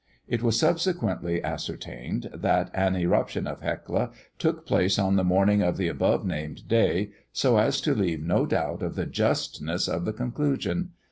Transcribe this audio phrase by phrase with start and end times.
[0.27, 5.77] It was subsequently ascertained that an eruption of Hecla took place on the morning of
[5.77, 10.13] the above named day, so as to leave no doubt of the justness of the
[10.13, 10.93] conclusion.